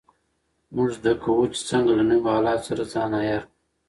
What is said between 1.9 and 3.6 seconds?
له نویو حالاتو سره ځان عیار کړو.